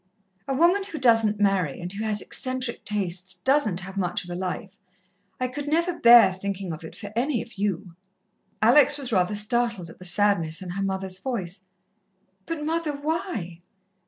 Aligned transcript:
"A 0.47 0.55
woman 0.55 0.83
who 0.85 0.97
doesn't 0.97 1.39
marry 1.39 1.79
and 1.79 1.93
who 1.93 2.03
has 2.05 2.21
eccentric 2.21 2.83
tastes 2.83 3.35
doesn't 3.35 3.81
have 3.81 3.97
much 3.97 4.23
of 4.23 4.31
a 4.31 4.35
life. 4.35 4.79
I 5.39 5.47
could 5.47 5.67
never 5.67 5.93
bear 5.99 6.33
thinking 6.33 6.73
of 6.73 6.83
it 6.83 6.95
for 6.95 7.13
any 7.15 7.39
of 7.43 7.59
you." 7.59 7.95
Alex 8.63 8.97
was 8.97 9.11
rather 9.11 9.35
startled 9.35 9.91
at 9.91 9.99
the 9.99 10.05
sadness 10.05 10.59
in 10.59 10.71
her 10.71 10.81
mother's 10.81 11.19
voice. 11.19 11.65
"But, 12.47 12.65
mother, 12.65 12.93
why? 12.93 13.61